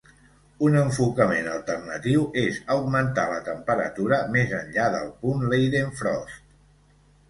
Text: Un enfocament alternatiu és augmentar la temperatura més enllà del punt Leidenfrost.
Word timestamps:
Un 0.67 0.77
enfocament 0.79 1.49
alternatiu 1.57 2.25
és 2.45 2.59
augmentar 2.77 3.29
la 3.35 3.39
temperatura 3.53 4.23
més 4.39 4.59
enllà 4.65 4.93
del 4.99 5.17
punt 5.23 5.49
Leidenfrost. 5.57 6.47